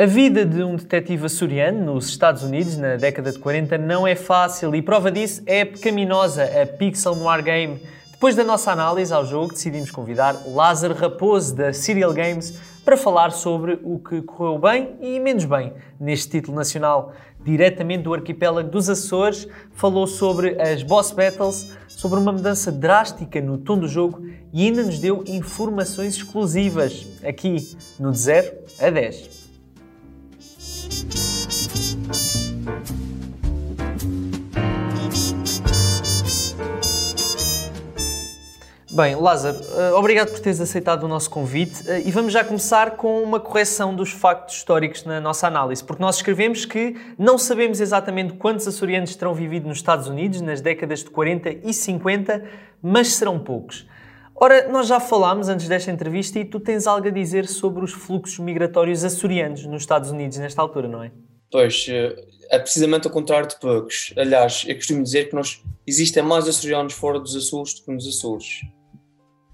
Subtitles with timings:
[0.00, 4.14] A vida de um detetive açoriano nos Estados Unidos na década de 40 não é
[4.14, 7.82] fácil e prova disso é a pecaminosa, a Pixel Noir Game.
[8.12, 13.32] Depois da nossa análise ao jogo, decidimos convidar Lázaro Raposo da Serial Games para falar
[13.32, 17.12] sobre o que correu bem e menos bem neste título nacional.
[17.40, 23.58] Diretamente do arquipélago dos Açores, falou sobre as boss battles, sobre uma mudança drástica no
[23.58, 29.47] tom do jogo e ainda nos deu informações exclusivas aqui no de 0 a 10.
[38.98, 42.96] Bem, Lázaro, eh, obrigado por teres aceitado o nosso convite eh, e vamos já começar
[42.96, 47.80] com uma correção dos factos históricos na nossa análise, porque nós escrevemos que não sabemos
[47.80, 52.42] exatamente quantos açorianos terão vivido nos Estados Unidos nas décadas de 40 e 50,
[52.82, 53.86] mas serão poucos.
[54.34, 57.92] Ora, nós já falámos antes desta entrevista e tu tens algo a dizer sobre os
[57.92, 61.12] fluxos migratórios açorianos nos Estados Unidos nesta altura, não é?
[61.52, 62.16] Pois, eh,
[62.50, 64.12] é precisamente ao contrário de poucos.
[64.16, 68.04] Aliás, eu costumo dizer que nós existem mais açorianos fora dos Açores do que nos
[68.04, 68.62] Açores.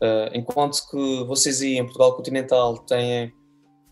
[0.04, 3.32] Uh, enquanto que vocês aí em Portugal continental têm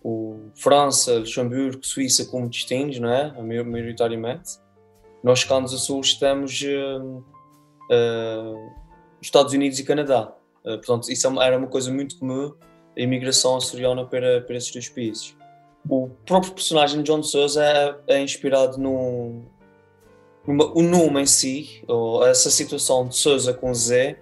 [0.05, 3.33] o França, Luxemburgo, Suíça como destinos, não é?
[3.65, 4.59] Maioritariamente.
[5.25, 7.25] Nós cá nos Açores temos uh,
[7.91, 8.71] uh,
[9.23, 10.31] Estados Unidos e Canadá.
[10.63, 12.53] portanto, isso é era uma coisa muito comum,
[12.95, 15.35] a imigração açoriana para, para esses dois países.
[15.89, 19.47] O próprio personagem de John Souza é, é inspirado num,
[20.47, 24.19] o nome em si, ou essa situação de Souza com Z,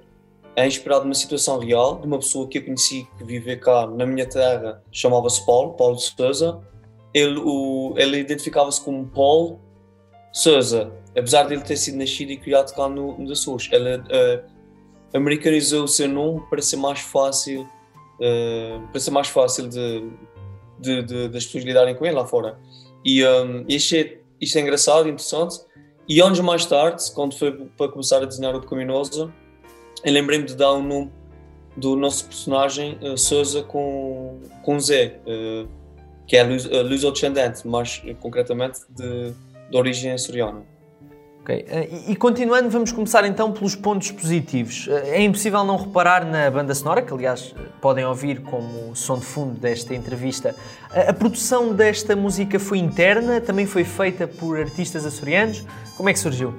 [0.63, 4.07] é inspirado numa situação real de uma pessoa que eu conheci que vive cá na
[4.07, 6.61] minha terra, chamava-se Paulo, Paulo Souza.
[7.13, 7.41] Ele,
[7.97, 9.61] ele identificava-se como Paulo
[10.33, 13.69] Souza, apesar de ele ter sido nascido e criado cá no, no Açores.
[13.73, 14.45] Ele uh,
[15.15, 20.09] americanizou o seu nome para ser mais fácil, uh, para ser mais fácil de,
[20.79, 22.59] de, de, das pessoas lidarem com ele lá fora.
[23.05, 25.61] E, um, e achei isto é engraçado, interessante.
[26.09, 29.33] E anos mais tarde, quando foi para começar a desenhar o Pecaminoso,
[30.05, 31.13] eu lembrei-me de dar o um nome
[31.77, 35.69] do nosso personagem uh, Souza com, com Z, uh,
[36.27, 39.33] que é luso-descendente, mas uh, concretamente de,
[39.71, 40.63] de origem açoriana.
[41.43, 41.67] Ok,
[42.07, 44.89] e, e continuando, vamos começar então pelos pontos positivos.
[44.89, 49.59] É impossível não reparar na banda sonora, que aliás podem ouvir como som de fundo
[49.59, 50.55] desta entrevista.
[50.91, 55.65] A, a produção desta música foi interna, também foi feita por artistas açorianos.
[55.97, 56.55] Como é que surgiu?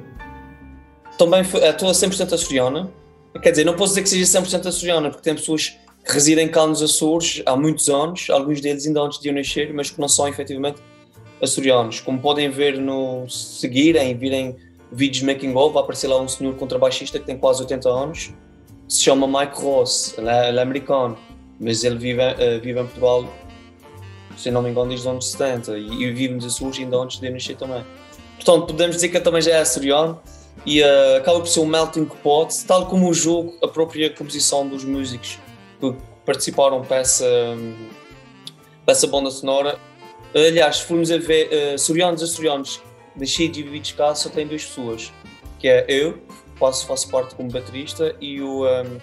[1.16, 2.90] Também foi, é toda 100% açoriana
[3.40, 6.66] Quer dizer, não posso dizer que seja 100% açoriana, porque tem pessoas que residem cá
[6.66, 10.10] nos Açores há muitos anos, alguns deles ainda antes de eu nascer, mas que não
[10.10, 10.82] são efetivamente
[11.42, 12.00] açorianos.
[12.02, 14.56] Como podem ver no seguirem, virem
[14.92, 18.34] vídeos making of, vai aparecer lá um senhor contrabaixista que tem quase 80 anos,
[18.88, 21.18] se chama Mike Ross, ele é, ele é americano,
[21.60, 23.26] mas ele vive, uh, vive em Portugal,
[24.36, 27.20] se não me engano, desde os anos 70 e, e vive nos Açores ainda antes
[27.20, 27.86] de eu nascer também.
[28.36, 30.20] Portanto, podemos dizer que ele também já é açoriano
[30.66, 34.68] e uh, acaba por ser um melting pot, tal como o jogo, a própria composição
[34.68, 35.40] dos músicos
[35.80, 35.96] que
[36.26, 37.26] participaram para essa,
[38.86, 39.80] para essa banda sonora.
[40.34, 42.82] Aliás, se formos a ver, uh, Sorianos a Sorianos,
[43.16, 45.12] deixei de divididos cá, só tem duas pessoas,
[45.60, 48.98] que é eu, que faço, faço parte como baterista, e o, um,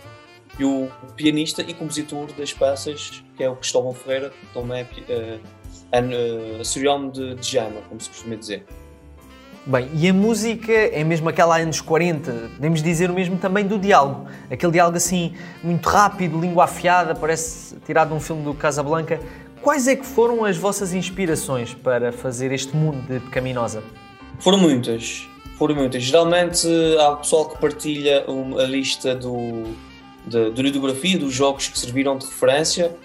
[0.59, 4.86] e o pianista e compositor das peças, que é o Cristóvão Ferreira, que também
[5.92, 8.65] é uh, de, de Jama, como se costuma dizer.
[9.69, 13.79] Bem, e a música é mesmo aquela anos 40, podemos dizer o mesmo também do
[13.79, 14.27] diálogo.
[14.51, 19.21] Aquele diálogo assim, muito rápido, língua afiada, parece tirado de um filme do Casablanca.
[19.61, 23.83] Quais é que foram as vossas inspirações para fazer este mundo de Pecaminosa?
[24.39, 25.28] Foram muitas,
[25.59, 26.03] foram muitas.
[26.03, 26.67] Geralmente
[26.99, 29.65] há pessoal que partilha a lista do,
[30.25, 32.97] da, litografia, dos jogos que serviram de referência.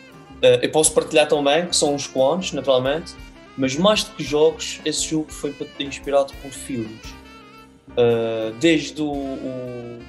[0.41, 3.15] Eh, eu posso partilhar também, que são uns quantos, naturalmente
[3.57, 7.13] mas mais do que jogos, esse jogo foi inspirado por filmes.
[7.91, 9.99] Uh, desde o, o,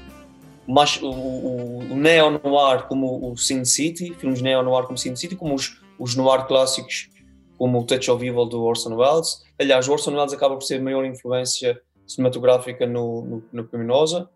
[1.03, 6.15] o, o neo-noir como o Sin City, filmes neo-noir como Sin City, como os, os
[6.15, 7.09] noir clássicos
[7.59, 9.43] como o Touch of Evil do Orson Welles.
[9.59, 14.29] Aliás, o Orson Welles acaba por ser a maior influência cinematográfica no, no, no Criminosa,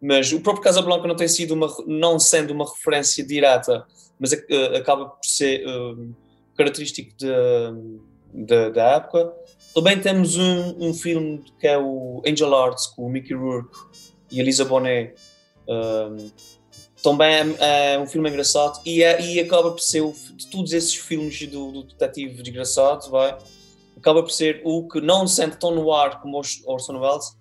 [0.00, 3.86] mas o próprio Casablanca não tem sido uma, não sendo uma referência direta,
[4.18, 6.14] mas uh, acaba por ser uh,
[6.56, 7.26] característico de
[8.36, 9.32] da, da época.
[9.74, 13.76] Também temos um, um filme que é o Angel Hearts, com o Mickey Rourke
[14.30, 15.14] e a Lisa Bonet.
[15.66, 16.30] Um,
[17.02, 20.02] também é, é, um filme engraçado e, é, e acaba por ser,
[20.34, 23.36] de todos esses filmes do, do detetive desgraçado, vai,
[23.96, 27.36] acaba por ser o que, não sendo tão no ar como Orson Welles,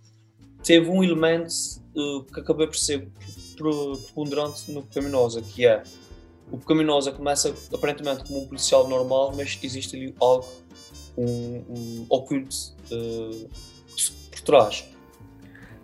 [0.63, 1.51] teve um elemento
[1.95, 3.07] uh, que acabou por ser
[3.55, 5.81] preponderante no Pecaminosa, que é
[6.51, 10.45] o Pecaminosa começa aparentemente como um policial normal, mas existe ali algo
[11.17, 12.55] um, um oculto
[12.91, 13.49] uh,
[14.31, 14.85] por trás.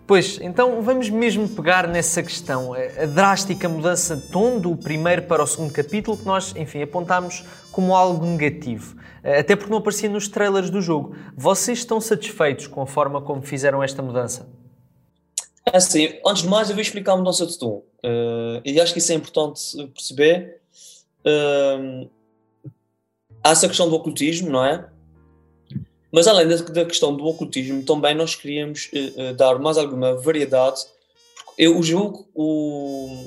[0.06, 5.42] Pois, então vamos mesmo pegar nessa questão, a drástica mudança de tom do primeiro para
[5.42, 10.10] o segundo capítulo, que nós, enfim, apontámos como algo negativo, eh, até porque não aparecia
[10.10, 11.16] nos trailers do jogo.
[11.36, 14.50] Vocês estão satisfeitos com a forma como fizeram esta mudança?
[15.72, 18.98] Assim, antes de mais eu vou explicar a mudança de tom, uh, e acho que
[18.98, 19.62] isso é importante
[19.94, 20.60] perceber.
[21.24, 22.10] Uh,
[23.42, 24.88] há essa questão do ocultismo, não é?
[26.12, 30.82] Mas além da, questão do ocultismo, também nós queríamos uh, uh, dar mais alguma variedade.
[31.56, 33.26] Eu, o jogo, o,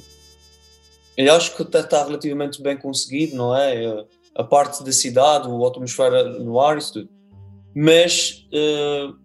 [1.17, 3.89] eu acho que está, está relativamente bem conseguido, não é?
[3.89, 7.09] Uh, a parte da cidade, a atmosfera no ar, isso tudo.
[7.73, 8.45] Mas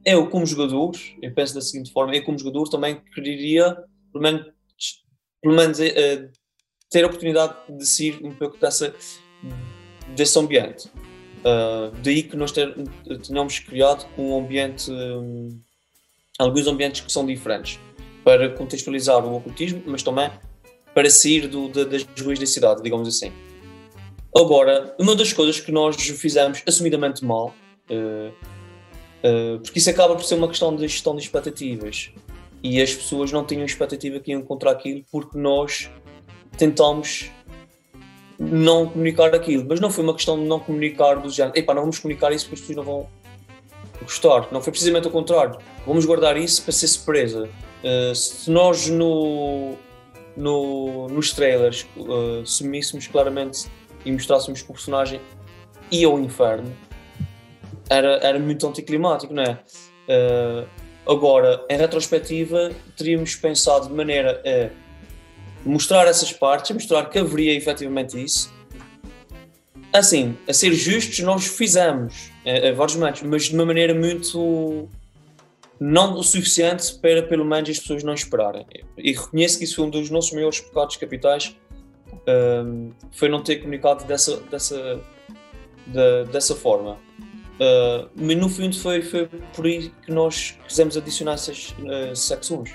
[0.05, 0.93] eu, como jogador,
[1.23, 3.77] eu penso da seguinte forma: eu, como jogador, também queria,
[4.13, 4.47] pelo menos,
[5.41, 5.79] pelo menos
[6.91, 8.93] ter a oportunidade de sair um pouco dessa,
[10.17, 10.91] desse ambiente.
[11.41, 15.59] Uh, daí que nós tenhamos criado um ambiente, um,
[16.39, 17.79] alguns ambientes que são diferentes,
[18.23, 20.31] para contextualizar o ocultismo, mas também
[20.95, 23.33] para sair do, das ruas da cidade, digamos assim.
[24.37, 27.55] Agora, uma das coisas que nós fizemos assumidamente mal,
[27.91, 32.13] uh, uh, porque isso acaba por ser uma questão de gestão de expectativas,
[32.63, 35.91] e as pessoas não tinham expectativa que iam encontrar aquilo porque nós
[36.59, 37.31] tentamos
[38.41, 39.67] não comunicar aquilo.
[39.69, 42.47] Mas não foi uma questão de não comunicar do género, epá, não vamos comunicar isso
[42.47, 43.07] porque as pessoas não vão
[44.03, 44.49] gostar.
[44.51, 45.59] Não foi precisamente o contrário.
[45.87, 47.51] Vamos guardar isso para ser surpresa.
[47.85, 49.75] Uh, se nós no,
[50.35, 53.67] no, nos trailers uh, sumíssemos claramente
[54.05, 55.21] e mostrássemos que o personagem
[55.91, 56.75] ia ao inferno,
[57.91, 59.59] era, era muito anticlimático, não é?
[60.09, 60.67] Uh,
[61.07, 64.90] agora, em retrospectiva, teríamos pensado de maneira a
[65.65, 68.53] mostrar essas partes, mostrar que haveria efetivamente isso.
[69.93, 74.89] Assim, a ser justos, nós fizemos a, a vários momentos, mas de uma maneira muito.
[75.81, 78.65] não o suficiente para pelo menos as pessoas não esperarem.
[78.97, 81.57] E reconheço que isso foi um dos nossos maiores pecados capitais,
[82.65, 85.01] um, foi não ter comunicado dessa, dessa,
[85.87, 86.99] de, dessa forma.
[87.61, 92.73] Uh, mas no fundo foi, foi por aí que nós quisemos adicionar essas uh, secções.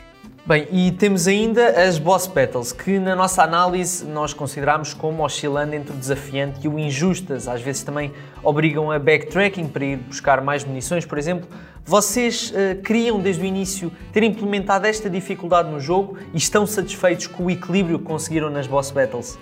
[0.47, 5.73] Bem, e temos ainda as boss battles, que na nossa análise nós consideramos como oscilando
[5.73, 7.47] entre o desafiante e o injustas.
[7.47, 8.13] Às vezes também
[8.43, 11.49] obrigam a backtracking para ir buscar mais munições, por exemplo.
[11.83, 17.25] Vocês uh, queriam desde o início ter implementado esta dificuldade no jogo e estão satisfeitos
[17.25, 19.39] com o equilíbrio que conseguiram nas boss battles?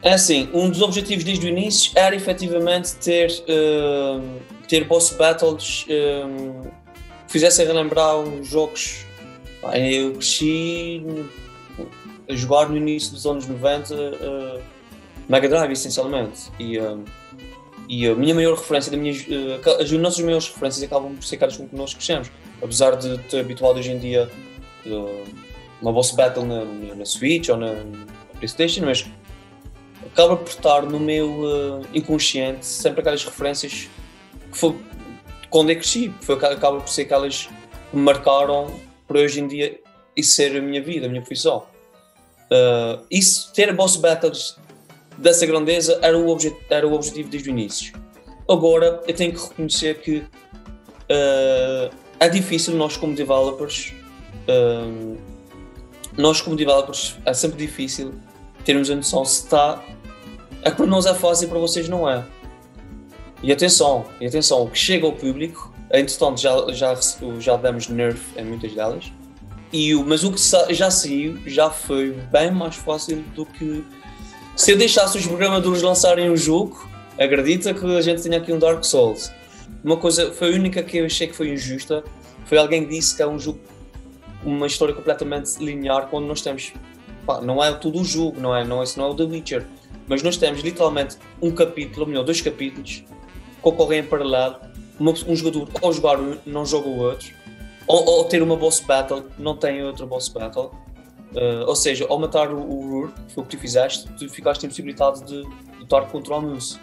[0.00, 4.22] É assim, um dos objetivos desde o início era efetivamente ter, uh,
[4.66, 6.66] ter boss battles uh,
[7.26, 9.04] que fizessem relembrar os jogos
[9.74, 11.02] eu cresci
[12.28, 14.62] a jogar no início dos anos 90 uh,
[15.28, 16.50] Mega Drive, essencialmente.
[16.58, 17.04] E, uh,
[17.88, 21.36] e a minha maior referência, da minha, uh, as nossas maiores referências acabam por ser
[21.36, 22.30] caras com que nós crescemos.
[22.62, 24.30] Apesar de ter habituado hoje em dia
[24.86, 25.24] uh,
[25.80, 26.64] uma boss battle na,
[26.94, 28.06] na Switch ou na, na,
[28.38, 29.06] PlayStation, mas
[30.06, 33.88] acaba por estar no meu inconsciente sempre aquelas referências
[34.50, 34.76] que foi
[35.54, 37.46] quando eu cresci, foi, acaba por ser aquelas
[37.90, 38.66] que me marcaram
[39.06, 39.80] para hoje em dia
[40.16, 41.64] isso ser a minha vida, a minha profissão.
[42.50, 44.56] Uh, isso, ter boss battles
[45.18, 46.36] dessa grandeza era o,
[46.70, 47.94] era o objetivo desde o início.
[48.48, 53.92] Agora, eu tenho que reconhecer que uh, é difícil nós como developers
[54.48, 55.16] uh,
[56.16, 58.14] nós como developers é sempre difícil
[58.64, 59.82] termos a noção se está
[60.62, 62.24] é que para nós é fácil para vocês não é
[63.42, 66.98] e atenção, e atenção, o que chega ao público Entretanto, já, já,
[67.38, 69.12] já damos nerf em muitas delas.
[69.72, 70.40] E mas o que
[70.74, 73.84] já saiu já foi bem mais fácil do que
[74.56, 76.88] se eu deixasse os programadores lançarem um jogo.
[77.18, 79.30] Acredita que a gente tinha aqui um Dark Souls.
[79.84, 82.02] Uma coisa, foi a única que eu achei que foi injusta.
[82.44, 83.60] Foi alguém que disse que é um jogo,
[84.44, 86.72] uma história completamente linear, quando nós temos.
[87.24, 88.64] Pá, não é tudo o jogo, não é?
[88.64, 89.66] Não, esse não é o The Witcher.
[90.08, 93.04] Mas nós temos literalmente um capítulo, ou melhor, dois capítulos,
[93.62, 94.56] que ocorrem em paralelo
[94.98, 97.34] uma, um jogador ao jogar não joga o outro,
[97.86, 100.72] ou, ou, ter uma boss battle não tem outra boss battle.
[101.32, 104.28] Uh, ou seja, ao matar o, o Rur, que foi o que tu fizeste, tu
[104.28, 105.42] ficaste impossibilitado de
[105.80, 106.78] lutar contra o Muse.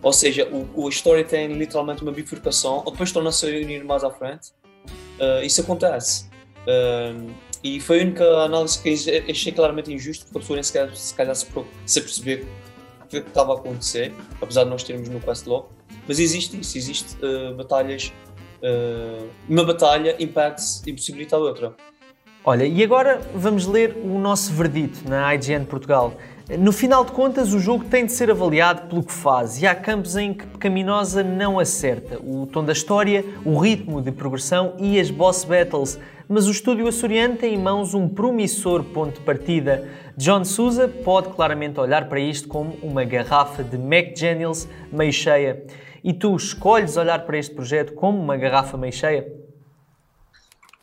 [0.00, 4.04] Ou seja, o, a história tem literalmente uma bifurcação, ou depois torna-se a unir mais
[4.04, 4.52] à frente.
[5.18, 6.28] Uh, isso acontece.
[6.62, 8.94] Uh, e foi a única análise que
[9.28, 11.46] achei claramente injusto, porque a pessoa nem sequer se calhar se,
[11.84, 12.46] se perceber
[13.04, 15.66] o que estava a acontecer, apesar de nós termos no quest log.
[16.06, 18.12] Mas existe isso, existe uh, batalhas.
[18.62, 20.92] Uh, uma batalha impede e
[21.34, 21.74] a outra.
[22.44, 26.14] Olha, e agora vamos ler o nosso verdito na IGN Portugal.
[26.48, 29.74] No final de contas, o jogo tem de ser avaliado pelo que faz e há
[29.74, 32.20] campos em que Pecaminosa não acerta.
[32.22, 35.98] O tom da história, o ritmo de progressão e as boss battles.
[36.28, 39.88] Mas o estúdio açoriano tem em mãos um promissor ponto de partida.
[40.16, 45.64] John Souza pode claramente olhar para isto como uma garrafa de McDaniels meio cheia.
[46.04, 49.45] E tu escolhes olhar para este projeto como uma garrafa meio cheia?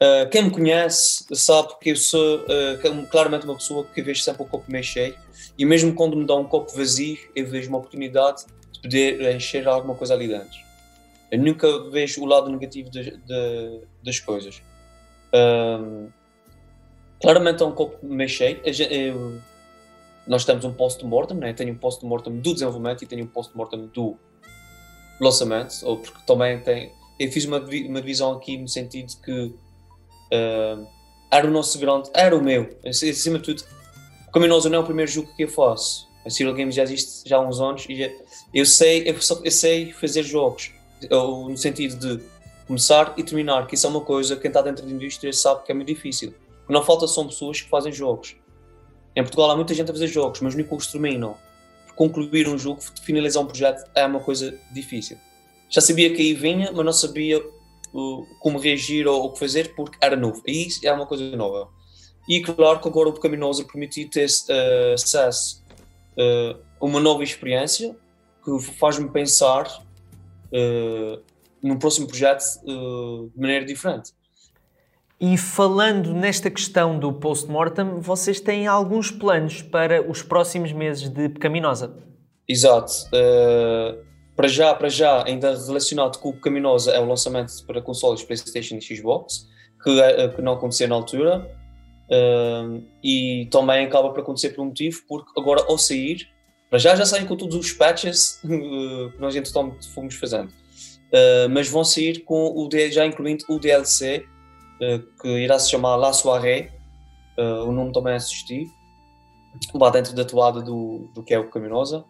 [0.03, 4.43] Uh, quem me conhece sabe que eu sou uh, claramente uma pessoa que vejo sempre
[4.43, 5.15] o copo meio cheio
[5.57, 9.65] e mesmo quando me dá um copo vazio, eu vejo uma oportunidade de poder encher
[9.65, 10.59] alguma coisa ali dentro.
[11.31, 14.61] Eu nunca vejo o lado negativo de, de, das coisas.
[15.33, 16.09] Um,
[17.21, 18.59] claramente é um copo meio cheio.
[18.65, 19.39] Eu,
[20.27, 21.53] nós temos um post-mortem, né?
[21.53, 24.17] tenho um post-mortem do desenvolvimento e tenho um post-mortem do
[25.21, 26.91] lançamento, ou porque também tem.
[27.17, 29.53] Eu fiz uma, uma divisão aqui no sentido que
[30.33, 30.87] uh,
[31.31, 33.63] era o nosso grande, era o meu, acima de tudo,
[34.27, 36.11] o Caminoso não é o primeiro jogo que eu faço.
[36.25, 38.09] A Serial Games já existe já há uns anos e
[38.53, 40.71] eu, sei, eu, só, eu sei fazer jogos,
[41.11, 42.23] ou, no sentido de
[42.65, 45.71] começar e terminar, que isso é uma coisa, quem está dentro da indústria sabe que
[45.71, 46.33] é muito difícil.
[46.63, 48.37] O que não falta são pessoas que fazem jogos.
[49.15, 51.35] Em Portugal há muita gente a fazer jogos, mas nunca os terminam
[51.95, 55.17] concluir um jogo, finalizar um projeto é uma coisa difícil.
[55.69, 57.43] Já sabia que aí vinha, mas não sabia
[57.93, 60.41] uh, como reagir ou o que fazer porque era novo.
[60.45, 61.69] E isso é uma coisa nova.
[62.27, 65.63] E claro que agora o Pecaminoso permitiu ter uh, acesso
[66.17, 67.95] uh, uma nova experiência
[68.43, 69.67] que faz-me pensar
[70.51, 71.21] uh,
[71.61, 74.11] num próximo projeto uh, de maneira diferente.
[75.19, 81.29] E falando nesta questão do post-mortem, vocês têm alguns planos para os próximos meses de
[81.29, 81.95] Pecaminosa?
[82.47, 82.91] Exato.
[83.13, 84.03] Uh,
[84.35, 88.75] para já, para já, ainda relacionado com o Pecaminosa, é o lançamento para consoles PlayStation
[88.75, 89.47] e Xbox,
[89.83, 91.49] que, uh, que não aconteceu na altura.
[92.09, 96.29] Uh, e também acaba por acontecer por um motivo, porque agora ao sair,
[96.69, 100.51] para já já saem com todos os patches que nós entretanto fomos fazendo.
[101.51, 104.25] mas vão sair com o já incluindo o DLC
[104.83, 106.71] eh, que irá se chamar La Soirée,
[107.37, 108.69] uh, o nome também é sugestivo,
[109.75, 112.03] lá dentro da toada do, do que é o Caminosa.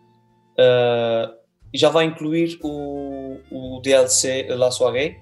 [0.53, 1.42] Uh,
[1.73, 5.19] e já vai incluir o, o DLC La Soirée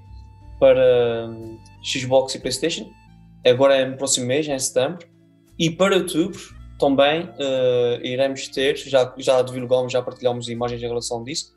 [0.59, 2.91] para um, Xbox e PlayStation,
[3.45, 5.07] agora é no próximo mês, em setembro.
[5.57, 6.39] E para outubro
[6.79, 11.53] também uh, iremos ter, já, já divulgamos, já partilhamos imagens em relação disso,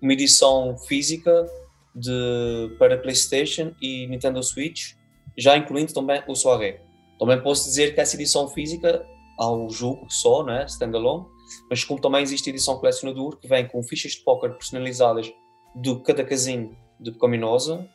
[0.00, 1.46] uma edição física
[1.94, 4.94] de, para PlayStation e Nintendo Switch
[5.36, 6.80] já incluindo também o Soirée.
[7.18, 9.04] Também posso dizer que essa edição física
[9.38, 11.24] há um jogo só, né, standalone,
[11.68, 15.32] mas como também existe edição colecionador que vem com fichas de póquer personalizadas
[15.74, 17.88] de cada casinho de Pecaminosa,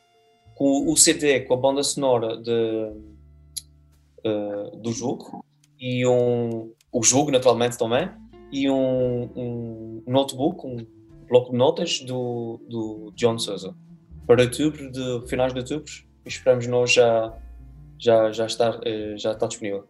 [0.56, 2.92] com o CD com a banda sonora de,
[4.26, 5.46] uh, do jogo
[5.80, 8.10] e um, o jogo naturalmente também
[8.52, 10.78] e um, um notebook, um
[11.28, 13.76] bloco de notas do, do John Souza
[14.26, 17.34] para outubro, de finais de outubro esperamos nós já,
[17.98, 19.88] já, já, estar, eh, já está disponível.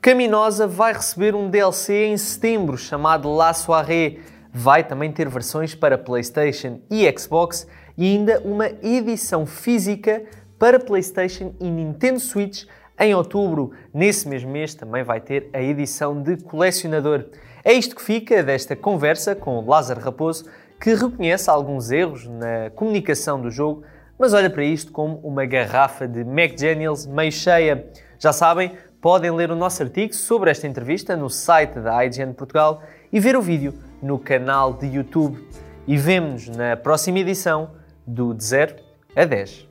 [0.00, 4.20] Pecaminosa vai receber um DLC em setembro chamado La Soirée.
[4.54, 10.22] Vai também ter versões para PlayStation e Xbox e ainda uma edição física
[10.56, 12.64] para PlayStation e Nintendo Switch
[12.98, 13.72] em outubro.
[13.92, 17.24] Nesse mesmo mês também vai ter a edição de colecionador.
[17.64, 20.44] É isto que fica desta conversa com Lázaro Raposo,
[20.80, 23.82] que reconhece alguns erros na comunicação do jogo
[24.18, 27.86] mas olha para isto como uma garrafa de McDaniels meio cheia.
[28.18, 32.82] Já sabem, podem ler o nosso artigo sobre esta entrevista no site da IGN Portugal
[33.12, 35.46] e ver o vídeo no canal de YouTube.
[35.86, 37.70] E vemo-nos na próxima edição
[38.06, 38.76] do De 0
[39.16, 39.67] a 10.